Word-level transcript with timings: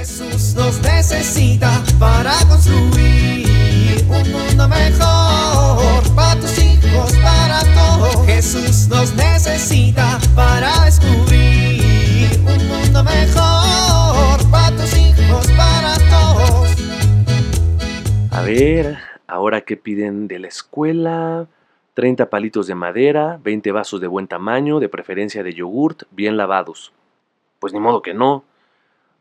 Jesús 0.00 0.54
nos 0.54 0.80
necesita 0.80 1.84
para 1.98 2.32
construir 2.48 4.02
un 4.08 4.32
mundo 4.32 4.66
mejor 4.66 6.14
para 6.16 6.40
tus 6.40 6.58
hijos, 6.58 7.12
para 7.18 7.60
todos. 7.74 8.24
Jesús 8.24 8.88
nos 8.88 9.14
necesita 9.14 10.18
para 10.34 10.86
descubrir 10.86 12.30
un 12.38 12.66
mundo 12.66 13.04
mejor 13.04 14.50
para 14.50 14.74
tus 14.74 14.96
hijos, 14.96 15.46
para 15.48 15.94
todos. 16.08 16.70
A 18.30 18.40
ver, 18.40 18.96
ahora 19.26 19.60
qué 19.60 19.76
piden 19.76 20.28
de 20.28 20.38
la 20.38 20.48
escuela. 20.48 21.46
30 21.92 22.30
palitos 22.30 22.66
de 22.66 22.74
madera, 22.74 23.38
20 23.42 23.70
vasos 23.70 24.00
de 24.00 24.06
buen 24.06 24.28
tamaño, 24.28 24.80
de 24.80 24.88
preferencia 24.88 25.42
de 25.42 25.52
yogurt, 25.52 26.04
bien 26.10 26.38
lavados. 26.38 26.90
Pues 27.58 27.74
ni 27.74 27.80
modo 27.80 28.00
que 28.00 28.14
no. 28.14 28.44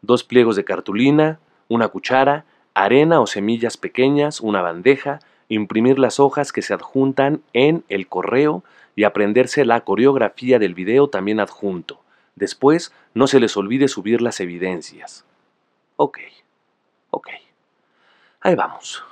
Dos 0.01 0.23
pliegos 0.23 0.55
de 0.55 0.63
cartulina, 0.63 1.39
una 1.67 1.87
cuchara, 1.89 2.45
arena 2.73 3.19
o 3.19 3.27
semillas 3.27 3.77
pequeñas, 3.77 4.41
una 4.41 4.61
bandeja, 4.61 5.19
imprimir 5.49 5.99
las 5.99 6.19
hojas 6.19 6.51
que 6.51 6.61
se 6.61 6.73
adjuntan 6.73 7.41
en 7.53 7.83
el 7.89 8.07
correo 8.07 8.63
y 8.95 9.03
aprenderse 9.03 9.65
la 9.65 9.81
coreografía 9.81 10.59
del 10.59 10.73
video 10.73 11.09
también 11.09 11.39
adjunto. 11.39 12.01
Después, 12.35 12.93
no 13.13 13.27
se 13.27 13.39
les 13.39 13.57
olvide 13.57 13.87
subir 13.87 14.21
las 14.21 14.39
evidencias. 14.39 15.25
Ok, 15.97 16.19
ok. 17.09 17.27
Ahí 18.41 18.55
vamos, 18.55 19.03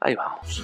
ahí 0.00 0.14
vamos. 0.14 0.62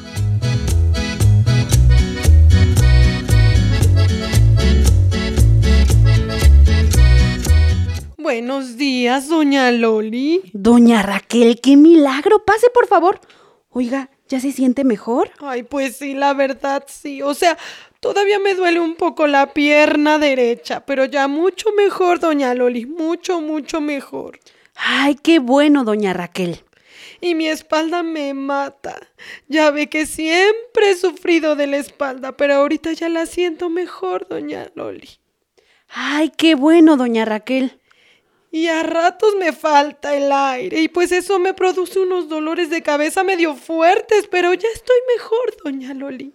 Buenos 8.28 8.76
días, 8.76 9.30
doña 9.30 9.70
Loli. 9.72 10.42
Doña 10.52 11.00
Raquel, 11.00 11.62
qué 11.62 11.78
milagro. 11.78 12.44
Pase, 12.44 12.68
por 12.74 12.86
favor. 12.86 13.22
Oiga, 13.70 14.10
¿ya 14.28 14.38
se 14.38 14.52
siente 14.52 14.84
mejor? 14.84 15.30
Ay, 15.40 15.62
pues 15.62 15.96
sí, 15.96 16.12
la 16.12 16.34
verdad 16.34 16.84
sí. 16.88 17.22
O 17.22 17.32
sea, 17.32 17.56
todavía 18.00 18.38
me 18.38 18.54
duele 18.54 18.80
un 18.80 18.96
poco 18.96 19.26
la 19.26 19.54
pierna 19.54 20.18
derecha, 20.18 20.84
pero 20.84 21.06
ya 21.06 21.26
mucho 21.26 21.72
mejor, 21.72 22.20
doña 22.20 22.52
Loli. 22.52 22.84
Mucho, 22.84 23.40
mucho 23.40 23.80
mejor. 23.80 24.38
Ay, 24.74 25.14
qué 25.14 25.38
bueno, 25.38 25.84
doña 25.84 26.12
Raquel. 26.12 26.60
Y 27.22 27.34
mi 27.34 27.48
espalda 27.48 28.02
me 28.02 28.34
mata. 28.34 29.00
Ya 29.48 29.70
ve 29.70 29.88
que 29.88 30.04
siempre 30.04 30.90
he 30.90 30.96
sufrido 30.96 31.56
de 31.56 31.66
la 31.66 31.78
espalda, 31.78 32.36
pero 32.36 32.56
ahorita 32.56 32.92
ya 32.92 33.08
la 33.08 33.24
siento 33.24 33.70
mejor, 33.70 34.28
doña 34.28 34.70
Loli. 34.74 35.08
Ay, 35.88 36.30
qué 36.36 36.54
bueno, 36.54 36.98
doña 36.98 37.24
Raquel. 37.24 37.77
Y 38.50 38.68
a 38.68 38.82
ratos 38.82 39.34
me 39.38 39.52
falta 39.52 40.16
el 40.16 40.32
aire 40.32 40.80
y 40.80 40.88
pues 40.88 41.12
eso 41.12 41.38
me 41.38 41.52
produce 41.52 41.98
unos 42.00 42.28
dolores 42.28 42.70
de 42.70 42.82
cabeza 42.82 43.22
medio 43.22 43.54
fuertes, 43.54 44.26
pero 44.30 44.54
ya 44.54 44.68
estoy 44.74 44.96
mejor, 45.16 45.56
doña 45.64 45.92
Loli. 45.92 46.32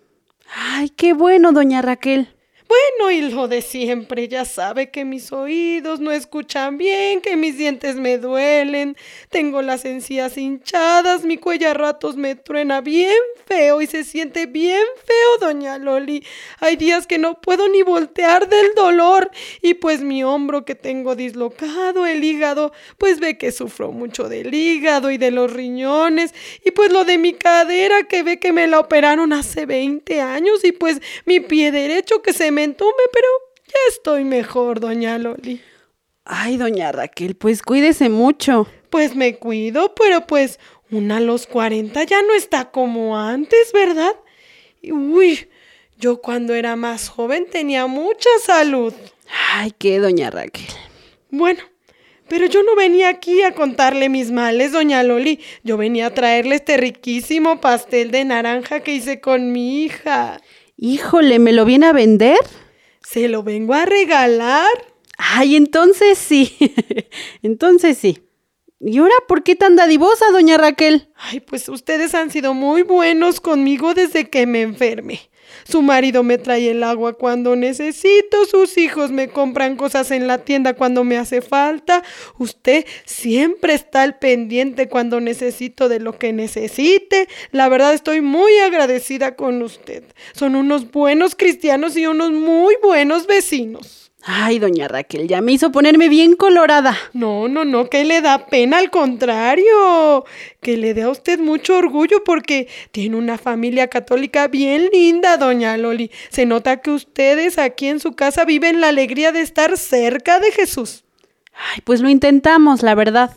Ay, 0.56 0.90
qué 0.90 1.14
bueno, 1.14 1.52
doña 1.52 1.82
Raquel. 1.82 2.28
Bueno, 2.68 3.12
y 3.12 3.22
lo 3.30 3.48
de 3.48 3.62
siempre, 3.62 4.28
ya 4.28 4.46
sabe 4.46 4.90
que 4.90 5.06
mis 5.06 5.32
oídos 5.32 6.00
no 6.00 6.12
escuchan 6.12 6.78
bien, 6.78 7.22
que 7.22 7.36
mis 7.36 7.58
dientes 7.58 7.96
me 7.96 8.18
duelen, 8.18 8.96
tengo 9.30 9.62
las 9.62 9.86
encías 9.86 10.38
hinchadas, 10.38 11.26
mi 11.26 11.38
cuello 11.38 11.70
a 11.70 11.74
ratos 11.74 12.16
me 12.16 12.36
truena 12.36 12.82
bien 12.82 13.14
feo 13.46 13.82
y 13.82 13.88
se 13.88 14.04
siente 14.04 14.46
bien 14.46 14.84
feo, 15.06 15.50
doña 15.50 15.78
Loli. 15.78 16.24
Hay 16.60 16.78
días 16.78 17.06
que 17.06 17.18
no 17.18 17.42
puedo 17.42 17.68
ni 17.68 17.82
voltear 17.82 18.48
del 18.48 18.74
dolor 18.76 19.30
y 19.62 19.74
pues 19.74 20.02
mi 20.02 20.24
hombro 20.24 20.64
que 20.64 20.76
tengo 20.76 21.16
dislocado, 21.16 22.06
el 22.06 22.24
hígado, 22.24 22.72
pues 22.98 23.20
ve 23.20 23.38
que 23.38 23.52
sufro 23.52 23.92
mucho 23.92 24.30
del 24.30 24.54
hígado 24.54 25.12
y 25.12 25.18
de 25.18 25.32
los 25.32 25.52
riñones 25.52 26.34
y 26.64 26.72
pues 26.72 26.92
lo 26.92 27.04
de 27.04 27.18
mi 27.18 27.34
cadera 27.34 28.04
que 28.04 28.24
ve 28.24 28.40
que 28.40 28.54
me 28.54 28.68
la 28.68 28.80
operaron 28.80 29.34
hace 29.34 29.66
20 29.66 30.22
años 30.22 30.64
y 30.64 30.72
pues 30.72 31.02
mi 31.26 31.40
pie 31.40 31.72
derecho 31.72 32.22
que 32.22 32.32
se 32.32 32.53
me 32.54 32.64
entume, 32.64 32.92
pero 33.12 33.28
ya 33.68 33.80
estoy 33.90 34.24
mejor, 34.24 34.80
doña 34.80 35.18
Loli. 35.18 35.62
Ay, 36.26 36.58
doña 36.58 36.92
Raquel, 36.92 37.36
pues 37.36 37.62
cuídese 37.62 38.08
mucho. 38.08 38.68
Pues 38.90 39.16
me 39.16 39.36
cuido, 39.36 39.94
pero 39.96 40.26
pues 40.26 40.60
una 40.90 41.18
a 41.18 41.20
los 41.20 41.48
40 41.48 42.04
ya 42.04 42.22
no 42.22 42.34
está 42.34 42.72
como 42.72 43.18
antes, 43.18 43.74
¿verdad? 43.74 44.16
Uy, 44.84 45.50
yo 45.98 46.22
cuando 46.22 46.54
era 46.54 46.76
más 46.76 47.10
joven 47.10 47.48
tenía 47.50 47.88
mucha 47.88 48.30
salud. 48.46 48.94
Ay, 49.54 49.72
qué, 49.78 50.00
doña 50.00 50.30
Raquel. 50.30 50.68
Bueno, 51.30 51.62
pero 52.28 52.46
yo 52.46 52.64
no 52.64 52.76
venía 52.76 53.10
aquí 53.10 53.42
a 53.42 53.54
contarle 53.54 54.10
mis 54.10 54.32
males, 54.32 54.72
doña 54.72 55.04
Loli. 55.04 55.40
Yo 55.64 55.78
venía 55.78 56.08
a 56.08 56.14
traerle 56.14 56.56
este 56.56 56.78
riquísimo 56.78 57.60
pastel 57.60 58.12
de 58.12 58.26
naranja 58.26 58.80
que 58.80 58.96
hice 58.96 59.20
con 59.20 59.52
mi 59.52 59.84
hija. 59.84 60.42
Híjole, 60.86 61.40
¿me 61.40 61.54
lo 61.54 61.64
viene 61.64 61.86
a 61.86 61.94
vender? 61.94 62.40
Se 63.02 63.30
lo 63.30 63.42
vengo 63.42 63.74
a 63.74 63.86
regalar. 63.86 64.68
Ay, 65.18 65.56
entonces 65.56 66.18
sí. 66.18 66.58
entonces 67.42 67.98
sí. 67.98 68.20
¿Y 68.86 68.98
ahora 68.98 69.16
por 69.30 69.44
qué 69.44 69.56
tan 69.56 69.78
dadivosa, 69.78 70.26
doña 70.32 70.58
Raquel? 70.58 71.08
Ay, 71.16 71.40
pues 71.40 71.70
ustedes 71.70 72.14
han 72.16 72.32
sido 72.32 72.54
muy 72.54 72.82
buenos 72.82 73.40
conmigo 73.40 73.94
desde 73.94 74.30
que 74.30 74.46
me 74.46 74.62
enfermé. 74.62 75.22
Su 75.64 75.82
marido 75.82 76.24
me 76.24 76.38
trae 76.38 76.72
el 76.72 76.84
agua 76.84 77.14
cuando 77.14 77.56
necesito, 77.56 78.46
sus 78.46 78.78
hijos 78.78 79.12
me 79.12 79.30
compran 79.30 79.78
cosas 79.78 80.12
en 80.12 80.28
la 80.28 80.40
tienda 80.40 80.74
cuando 80.74 81.06
me 81.06 81.18
hace 81.18 81.42
falta. 81.42 82.04
Usted 82.38 82.86
siempre 83.06 83.74
está 83.74 84.02
al 84.02 84.20
pendiente 84.20 84.90
cuando 84.90 85.22
necesito 85.22 85.88
de 85.88 86.02
lo 86.02 86.20
que 86.20 86.34
necesite. 86.34 87.30
La 87.52 87.70
verdad 87.70 87.94
estoy 87.94 88.20
muy 88.20 88.58
agradecida 88.58 89.38
con 89.38 89.62
usted. 89.62 90.04
Son 90.34 90.56
unos 90.56 90.92
buenos 90.92 91.36
cristianos 91.36 91.96
y 91.96 92.06
unos 92.06 92.32
muy 92.32 92.76
buenos 92.84 93.28
vecinos. 93.28 94.12
Ay, 94.26 94.58
doña 94.58 94.88
Raquel, 94.88 95.28
ya 95.28 95.42
me 95.42 95.52
hizo 95.52 95.74
ponerme 95.74 96.08
bien 96.08 96.38
colorada. 96.38 96.98
No, 97.12 97.50
no, 97.50 97.66
no, 97.66 97.90
que 97.90 98.06
le 98.06 98.22
da 98.22 98.46
pena, 98.46 98.78
al 98.78 98.90
contrario, 98.90 100.24
que 100.62 100.78
le 100.78 100.94
dé 100.94 101.04
a 101.04 101.10
usted 101.10 101.40
mucho 101.40 101.76
orgullo 101.76 102.24
porque 102.24 102.70
tiene 102.92 103.18
una 103.18 103.38
familia 103.38 103.90
católica 103.90 104.48
bien 104.48 104.90
linda, 104.94 105.36
doña 105.36 105.76
Loli. 105.76 106.10
Se 106.30 106.46
nota 106.46 106.78
que 106.78 106.92
ustedes 106.92 107.58
aquí 107.58 107.88
en 107.88 108.00
su 108.00 108.14
casa 108.14 108.46
viven 108.46 108.80
la 108.80 108.90
alegría 108.90 109.34
de 109.34 109.42
estar 109.42 109.78
cerca 109.78 110.40
de 110.40 110.52
Jesús. 110.52 111.04
Ay, 111.54 111.82
pues 111.84 112.00
lo 112.00 112.08
intentamos, 112.08 112.82
la 112.82 112.96
verdad. 112.96 113.32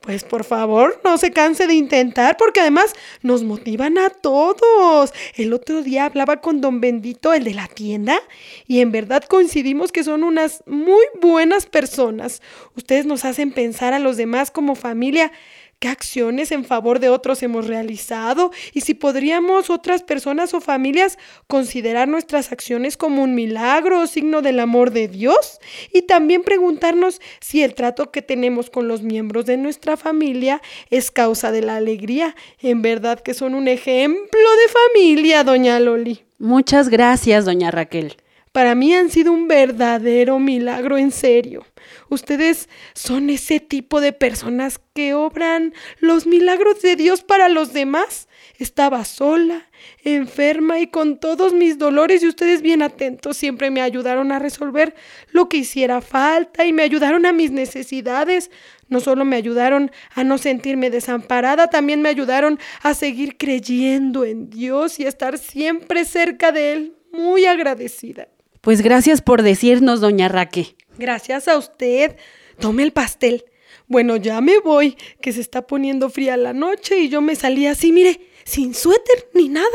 Pues 0.00 0.24
por 0.24 0.44
favor, 0.44 0.98
no 1.04 1.18
se 1.18 1.30
canse 1.30 1.66
de 1.66 1.74
intentar, 1.74 2.38
porque 2.38 2.60
además 2.60 2.94
nos 3.20 3.42
motivan 3.42 3.98
a 3.98 4.08
todos. 4.08 5.12
El 5.36 5.52
otro 5.52 5.82
día 5.82 6.06
hablaba 6.06 6.40
con 6.40 6.62
don 6.62 6.80
Bendito, 6.80 7.34
el 7.34 7.44
de 7.44 7.52
la 7.52 7.66
tienda, 7.66 8.18
y 8.66 8.80
en 8.80 8.92
verdad 8.92 9.22
coincidimos 9.24 9.92
que 9.92 10.02
son 10.02 10.24
unas 10.24 10.64
muy 10.64 11.04
buenas 11.20 11.66
personas. 11.66 12.40
Ustedes 12.76 13.04
nos 13.04 13.26
hacen 13.26 13.52
pensar 13.52 13.92
a 13.92 13.98
los 13.98 14.16
demás 14.16 14.50
como 14.50 14.74
familia 14.74 15.32
qué 15.80 15.88
acciones 15.88 16.52
en 16.52 16.64
favor 16.64 17.00
de 17.00 17.08
otros 17.08 17.42
hemos 17.42 17.66
realizado 17.66 18.52
y 18.74 18.82
si 18.82 18.92
podríamos 18.92 19.70
otras 19.70 20.02
personas 20.02 20.52
o 20.52 20.60
familias 20.60 21.18
considerar 21.46 22.06
nuestras 22.06 22.52
acciones 22.52 22.98
como 22.98 23.22
un 23.22 23.34
milagro 23.34 24.00
o 24.00 24.06
signo 24.06 24.42
del 24.42 24.60
amor 24.60 24.92
de 24.92 25.08
Dios 25.08 25.58
y 25.92 26.02
también 26.02 26.42
preguntarnos 26.42 27.20
si 27.40 27.62
el 27.62 27.74
trato 27.74 28.10
que 28.10 28.20
tenemos 28.20 28.68
con 28.68 28.88
los 28.88 29.02
miembros 29.02 29.46
de 29.46 29.56
nuestra 29.56 29.96
familia 29.96 30.60
es 30.90 31.10
causa 31.10 31.50
de 31.50 31.62
la 31.62 31.76
alegría. 31.76 32.36
En 32.60 32.82
verdad 32.82 33.18
que 33.18 33.32
son 33.32 33.54
un 33.54 33.66
ejemplo 33.66 34.20
de 34.30 34.72
familia, 34.94 35.44
doña 35.44 35.80
Loli. 35.80 36.22
Muchas 36.38 36.90
gracias, 36.90 37.46
doña 37.46 37.70
Raquel. 37.70 38.16
Para 38.52 38.74
mí 38.74 38.92
han 38.92 39.10
sido 39.10 39.30
un 39.30 39.46
verdadero 39.46 40.40
milagro, 40.40 40.98
en 40.98 41.12
serio. 41.12 41.64
Ustedes 42.08 42.68
son 42.94 43.30
ese 43.30 43.60
tipo 43.60 44.00
de 44.00 44.12
personas 44.12 44.80
que 44.92 45.14
obran 45.14 45.72
los 46.00 46.26
milagros 46.26 46.82
de 46.82 46.96
Dios 46.96 47.22
para 47.22 47.48
los 47.48 47.72
demás. 47.72 48.26
Estaba 48.58 49.04
sola, 49.04 49.68
enferma 50.02 50.80
y 50.80 50.88
con 50.88 51.20
todos 51.20 51.52
mis 51.52 51.78
dolores 51.78 52.24
y 52.24 52.26
ustedes 52.26 52.60
bien 52.60 52.82
atentos 52.82 53.36
siempre 53.36 53.70
me 53.70 53.82
ayudaron 53.82 54.32
a 54.32 54.40
resolver 54.40 54.96
lo 55.30 55.48
que 55.48 55.58
hiciera 55.58 56.00
falta 56.00 56.64
y 56.64 56.72
me 56.72 56.82
ayudaron 56.82 57.26
a 57.26 57.32
mis 57.32 57.52
necesidades. 57.52 58.50
No 58.88 58.98
solo 58.98 59.24
me 59.24 59.36
ayudaron 59.36 59.92
a 60.12 60.24
no 60.24 60.38
sentirme 60.38 60.90
desamparada, 60.90 61.70
también 61.70 62.02
me 62.02 62.08
ayudaron 62.08 62.58
a 62.82 62.94
seguir 62.94 63.36
creyendo 63.36 64.24
en 64.24 64.50
Dios 64.50 64.98
y 64.98 65.06
a 65.06 65.08
estar 65.08 65.38
siempre 65.38 66.04
cerca 66.04 66.50
de 66.50 66.72
Él. 66.72 66.96
Muy 67.12 67.46
agradecida. 67.46 68.28
Pues 68.60 68.82
gracias 68.82 69.22
por 69.22 69.42
decirnos, 69.42 70.00
doña 70.00 70.28
Raque. 70.28 70.76
Gracias 70.98 71.48
a 71.48 71.56
usted. 71.56 72.16
Tome 72.58 72.82
el 72.82 72.92
pastel. 72.92 73.44
Bueno, 73.86 74.16
ya 74.16 74.40
me 74.40 74.58
voy, 74.60 74.96
que 75.20 75.32
se 75.32 75.40
está 75.40 75.66
poniendo 75.66 76.10
fría 76.10 76.36
la 76.36 76.52
noche 76.52 76.98
y 76.98 77.08
yo 77.08 77.20
me 77.20 77.34
salí 77.34 77.66
así, 77.66 77.90
mire, 77.90 78.20
sin 78.44 78.74
suéter 78.74 79.28
ni 79.34 79.48
nada. 79.48 79.66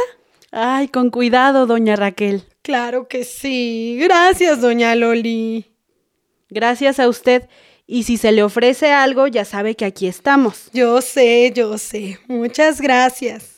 Ay, 0.51 0.87
con 0.87 1.09
cuidado, 1.09 1.65
doña 1.65 1.97
Raquel. 1.97 2.43
Claro 2.61 3.07
que 3.09 3.25
sí. 3.25 3.97
Gracias, 3.99 4.61
doña 4.61 4.95
Loli. 4.95 5.65
Gracias 6.49 6.99
a 6.99 7.09
usted. 7.09 7.49
Y 7.87 8.03
si 8.03 8.17
se 8.17 8.31
le 8.31 8.41
ofrece 8.41 8.91
algo, 8.91 9.27
ya 9.27 9.45
sabe 9.45 9.75
que 9.75 9.85
aquí 9.85 10.07
estamos. 10.07 10.69
Yo 10.73 11.01
sé, 11.01 11.51
yo 11.53 11.77
sé. 11.77 12.19
Muchas 12.27 12.81
gracias. 12.81 13.57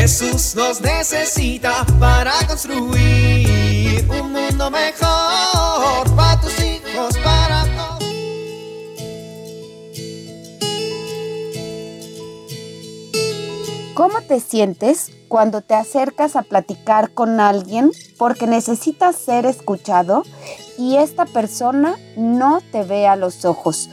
Jesús 0.00 0.54
nos 0.56 0.80
necesita 0.80 1.84
para 1.98 2.32
construir 2.46 4.08
un 4.08 4.32
mundo 4.32 4.70
mejor 4.70 6.16
para 6.16 6.40
tus 6.40 6.58
hijos, 6.58 7.18
para 7.22 7.66
todos. 7.76 8.08
¿Cómo 13.92 14.22
te 14.22 14.40
sientes 14.40 15.10
cuando 15.28 15.60
te 15.60 15.74
acercas 15.74 16.34
a 16.34 16.44
platicar 16.44 17.12
con 17.12 17.38
alguien 17.38 17.90
porque 18.16 18.46
necesitas 18.46 19.16
ser 19.16 19.44
escuchado 19.44 20.22
y 20.78 20.96
esta 20.96 21.26
persona 21.26 21.98
no 22.16 22.62
te 22.72 22.84
ve 22.84 23.06
a 23.06 23.16
los 23.16 23.44
ojos? 23.44 23.90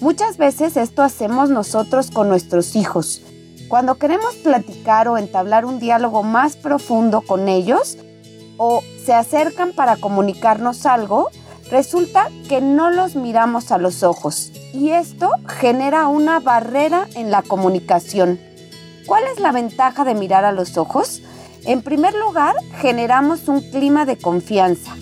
Muchas 0.00 0.36
veces 0.36 0.76
esto 0.76 1.02
hacemos 1.02 1.48
nosotros 1.48 2.10
con 2.10 2.28
nuestros 2.28 2.76
hijos. 2.76 3.22
Cuando 3.68 3.96
queremos 3.96 4.36
platicar 4.36 5.08
o 5.08 5.18
entablar 5.18 5.64
un 5.64 5.80
diálogo 5.80 6.22
más 6.22 6.56
profundo 6.56 7.20
con 7.20 7.48
ellos 7.48 7.98
o 8.58 8.82
se 9.04 9.12
acercan 9.12 9.72
para 9.72 9.96
comunicarnos 9.96 10.86
algo, 10.86 11.30
resulta 11.68 12.28
que 12.48 12.60
no 12.60 12.90
los 12.90 13.16
miramos 13.16 13.72
a 13.72 13.78
los 13.78 14.04
ojos 14.04 14.52
y 14.72 14.90
esto 14.90 15.30
genera 15.48 16.06
una 16.06 16.38
barrera 16.38 17.08
en 17.16 17.32
la 17.32 17.42
comunicación. 17.42 18.38
¿Cuál 19.04 19.24
es 19.32 19.40
la 19.40 19.50
ventaja 19.50 20.04
de 20.04 20.14
mirar 20.14 20.44
a 20.44 20.52
los 20.52 20.76
ojos? 20.76 21.22
En 21.64 21.82
primer 21.82 22.14
lugar, 22.14 22.54
generamos 22.80 23.48
un 23.48 23.60
clima 23.60 24.04
de 24.04 24.16
confianza, 24.16 24.94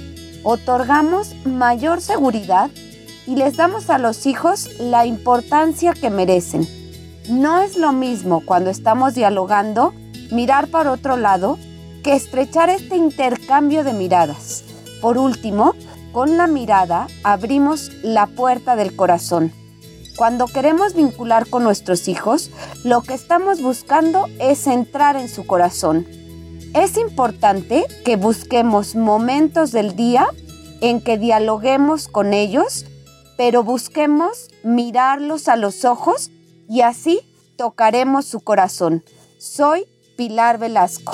otorgamos 0.43 1.35
mayor 1.45 2.01
seguridad 2.01 2.71
y 3.27 3.37
les 3.37 3.57
damos 3.59 3.91
a 3.91 3.99
los 3.99 4.25
hijos 4.25 4.71
la 4.79 5.05
importancia 5.05 5.93
que 5.93 6.09
merecen. 6.09 6.84
No 7.29 7.63
es 7.63 7.79
lo 7.79 7.93
mismo 7.93 8.43
cuando 8.45 8.69
estamos 8.69 9.15
dialogando 9.15 9.95
mirar 10.31 10.69
para 10.69 10.93
otro 10.93 11.17
lado 11.17 11.59
que 12.03 12.15
estrechar 12.15 12.69
este 12.69 12.97
intercambio 12.97 13.83
de 13.83 13.95
miradas. 13.95 14.63
Por 15.01 15.17
último, 15.17 15.75
con 16.13 16.37
la 16.37 16.47
mirada 16.47 17.07
abrimos 17.23 17.91
la 18.03 18.27
puerta 18.27 18.77
del 18.77 18.95
corazón. 18.95 19.53
Cuando 20.17 20.47
queremos 20.47 20.95
vincular 20.95 21.49
con 21.49 21.65
nuestros 21.65 22.09
hijos, 22.09 22.51
lo 22.85 23.01
que 23.01 23.15
estamos 23.15 23.63
buscando 23.63 24.27
es 24.39 24.67
entrar 24.67 25.17
en 25.17 25.31
su 25.31 25.47
corazón. 25.47 26.07
Es 26.75 26.99
importante 26.99 27.87
que 28.05 28.17
busquemos 28.17 28.97
momentos 28.97 29.73
del 29.73 29.97
día 29.97 30.27
en 30.83 31.01
que 31.01 31.17
dialoguemos 31.17 32.07
con 32.07 32.35
ellos, 32.35 32.85
pero 33.39 33.65
busquemos 33.65 34.51
mirarlos 34.63 35.49
a 35.49 35.57
los 35.57 35.87
ojos 35.87 36.31
y 36.69 36.81
así 36.83 37.21
tocaremos 37.57 38.27
su 38.27 38.41
corazón. 38.41 39.05
Soy 39.39 39.87
Pilar 40.17 40.59
Velasco. 40.59 41.13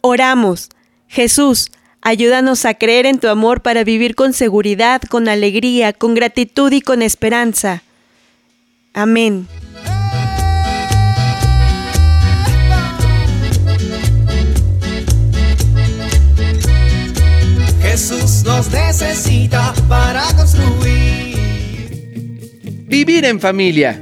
Oramos. 0.00 0.70
Jesús, 1.08 1.70
ayúdanos 2.00 2.64
a 2.64 2.74
creer 2.74 3.06
en 3.06 3.18
tu 3.18 3.28
amor 3.28 3.62
para 3.62 3.84
vivir 3.84 4.14
con 4.14 4.32
seguridad, 4.32 5.02
con 5.02 5.28
alegría, 5.28 5.92
con 5.92 6.14
gratitud 6.14 6.72
y 6.72 6.80
con 6.80 7.02
esperanza. 7.02 7.82
Amén. 8.94 9.48
Jesús 17.98 18.44
nos 18.44 18.70
necesita 18.70 19.74
para 19.88 20.22
construir. 20.36 21.36
Vivir 22.86 23.24
en 23.24 23.40
familia. 23.40 24.00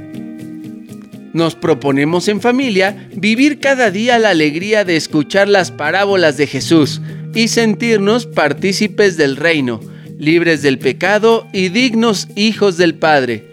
Nos 1.33 1.55
proponemos 1.55 2.27
en 2.27 2.39
familia 2.39 3.09
vivir 3.15 3.59
cada 3.59 3.89
día 3.89 4.19
la 4.19 4.29
alegría 4.29 4.85
de 4.85 4.97
escuchar 4.97 5.47
las 5.47 5.71
parábolas 5.71 6.37
de 6.37 6.45
Jesús 6.45 7.01
y 7.33 7.47
sentirnos 7.47 8.27
partícipes 8.27 9.17
del 9.17 9.35
reino, 9.35 9.79
libres 10.19 10.61
del 10.61 10.77
pecado 10.77 11.47
y 11.51 11.69
dignos 11.69 12.27
hijos 12.35 12.77
del 12.77 12.93
Padre. 12.93 13.45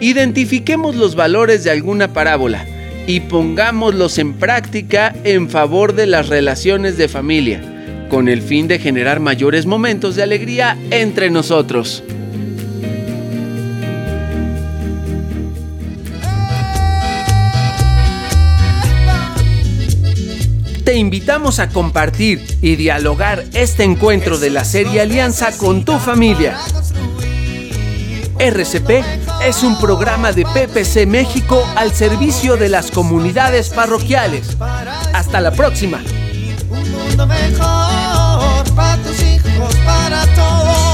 Identifiquemos 0.00 0.96
los 0.96 1.14
valores 1.14 1.62
de 1.62 1.70
alguna 1.70 2.12
parábola 2.12 2.66
y 3.06 3.20
pongámoslos 3.20 4.18
en 4.18 4.34
práctica 4.34 5.14
en 5.22 5.48
favor 5.48 5.94
de 5.94 6.06
las 6.06 6.28
relaciones 6.28 6.98
de 6.98 7.06
familia, 7.06 7.77
con 8.08 8.28
el 8.28 8.42
fin 8.42 8.68
de 8.68 8.78
generar 8.78 9.20
mayores 9.20 9.66
momentos 9.66 10.16
de 10.16 10.22
alegría 10.22 10.76
entre 10.90 11.30
nosotros. 11.30 12.02
te 20.88 20.94
invitamos 20.94 21.58
a 21.58 21.68
compartir 21.68 22.42
y 22.62 22.76
dialogar 22.76 23.44
este 23.52 23.84
encuentro 23.84 24.38
de 24.38 24.48
la 24.48 24.64
serie 24.64 25.02
Alianza 25.02 25.54
con 25.58 25.84
tu 25.84 25.98
familia. 25.98 26.56
RCP 28.38 29.04
es 29.44 29.62
un 29.64 29.78
programa 29.78 30.32
de 30.32 30.46
PPC 30.46 31.06
México 31.06 31.62
al 31.76 31.92
servicio 31.92 32.56
de 32.56 32.70
las 32.70 32.90
comunidades 32.90 33.68
parroquiales. 33.68 34.56
Hasta 35.12 35.42
la 35.42 35.50
próxima 35.50 36.00
mundo 37.08 37.26
mejor 37.26 38.64
para 38.74 38.96
tus 39.02 39.22
hijos, 39.22 39.74
para 39.84 40.26
todos. 40.34 40.87